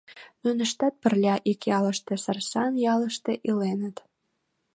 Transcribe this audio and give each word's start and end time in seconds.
Нуныштат 0.43 0.93
пырля 1.01 1.35
ик 1.51 1.61
ялыште, 1.77 2.13
Сарсан 2.23 2.73
ялыште, 2.93 3.33
иленыт. 3.49 3.97